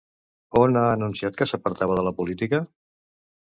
[0.61, 2.65] On ha enunciat que s'apartava de la política?